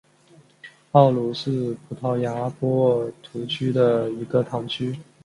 [0.93, 4.97] 奥卢是葡萄牙波尔图区的一个堂区。